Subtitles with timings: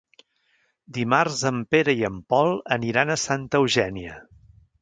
[0.97, 4.21] Dimarts en Pere i en Pol aniran a Santa Eugènia.